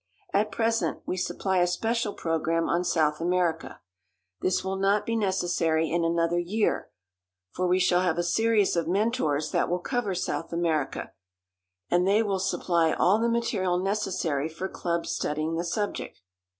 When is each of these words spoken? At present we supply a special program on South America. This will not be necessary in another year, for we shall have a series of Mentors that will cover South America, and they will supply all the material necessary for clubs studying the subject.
At 0.33 0.51
present 0.51 0.97
we 1.05 1.15
supply 1.15 1.59
a 1.59 1.67
special 1.67 2.13
program 2.15 2.67
on 2.67 2.83
South 2.83 3.21
America. 3.21 3.81
This 4.41 4.63
will 4.63 4.77
not 4.77 5.05
be 5.05 5.15
necessary 5.15 5.91
in 5.91 6.03
another 6.03 6.39
year, 6.39 6.89
for 7.51 7.67
we 7.67 7.77
shall 7.77 8.01
have 8.01 8.17
a 8.17 8.23
series 8.23 8.75
of 8.75 8.87
Mentors 8.87 9.51
that 9.51 9.69
will 9.69 9.77
cover 9.77 10.15
South 10.15 10.51
America, 10.51 11.11
and 11.91 12.07
they 12.07 12.23
will 12.23 12.39
supply 12.39 12.93
all 12.93 13.19
the 13.19 13.29
material 13.29 13.77
necessary 13.77 14.49
for 14.49 14.67
clubs 14.67 15.11
studying 15.11 15.53
the 15.55 15.63
subject. 15.63 16.19